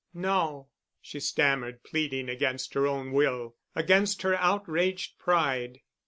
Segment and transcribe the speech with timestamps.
[0.15, 0.69] "No,"
[0.99, 5.81] she stammered, pleading against her own will, against her outraged pride.